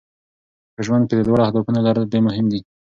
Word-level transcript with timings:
په 0.75 0.81
ژوند 0.85 1.03
کې 1.07 1.15
د 1.15 1.21
لوړو 1.27 1.45
اهدافو 1.45 1.69
لرل 1.87 2.05
ډېر 2.11 2.21
مهم 2.27 2.45
دي. 2.51 2.59